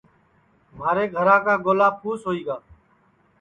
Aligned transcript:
مھارے 0.77 1.05
گھرا 1.15 1.37
کا 1.45 1.55
گولا 1.65 1.87
پُھس 2.01 2.21
ہوئی 2.27 2.41
گا 2.47 2.57